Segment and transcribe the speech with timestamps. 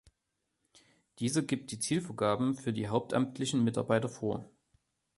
[1.19, 4.49] Dieser gibt die Zielvorgaben für die hauptamtlichen Mitarbeiter vor.